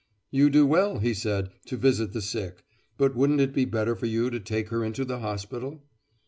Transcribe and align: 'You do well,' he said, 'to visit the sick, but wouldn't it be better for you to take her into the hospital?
'You 0.31 0.49
do 0.49 0.65
well,' 0.65 0.97
he 0.97 1.13
said, 1.13 1.51
'to 1.67 1.77
visit 1.77 2.11
the 2.11 2.23
sick, 2.23 2.63
but 2.97 3.15
wouldn't 3.15 3.39
it 3.39 3.53
be 3.53 3.65
better 3.65 3.95
for 3.95 4.07
you 4.07 4.31
to 4.31 4.39
take 4.39 4.69
her 4.69 4.83
into 4.83 5.05
the 5.05 5.19
hospital? 5.19 5.83